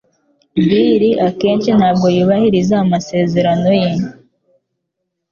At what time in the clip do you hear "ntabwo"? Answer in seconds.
1.79-2.05